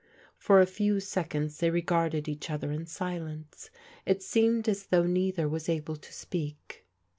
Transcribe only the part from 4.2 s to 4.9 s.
seemed as